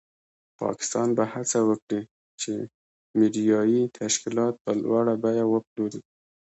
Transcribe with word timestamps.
پاکستان 0.61 1.07
به 1.17 1.23
هڅه 1.33 1.59
وکړي 1.69 2.01
چې 2.41 2.51
میډیایي 3.17 3.81
تشکیلات 3.99 4.53
په 4.63 4.71
لوړه 4.83 5.13
بیه 5.23 5.45
وپلوري. 5.47 6.01